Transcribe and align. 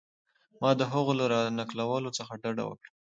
ما 0.61 0.69
د 0.79 0.81
هغوی 0.91 1.13
له 1.19 1.25
را 1.33 1.41
نقلولو 1.59 2.09
څخه 2.17 2.33
ډډه 2.43 2.63
وکړه. 2.65 2.89